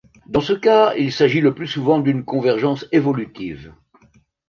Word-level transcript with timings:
Dans 0.25 0.41
ce 0.41 0.53
cas 0.53 0.95
il 0.97 1.11
s'agit 1.11 1.41
le 1.41 1.53
plus 1.53 1.67
souvent 1.67 1.99
d'une 1.99 2.25
convergence 2.25 2.87
évolutive. 2.91 3.71